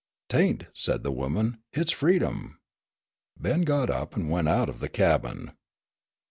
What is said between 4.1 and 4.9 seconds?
and went out of the